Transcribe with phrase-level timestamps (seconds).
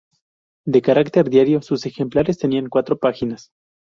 [0.65, 3.51] De carácter diario, sus ejemplares tenían cuatro páginas.